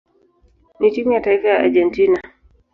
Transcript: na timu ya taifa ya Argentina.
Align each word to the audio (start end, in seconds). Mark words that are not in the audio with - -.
na 0.79 0.89
timu 0.91 1.11
ya 1.11 1.21
taifa 1.21 1.47
ya 1.47 1.59
Argentina. 1.59 2.21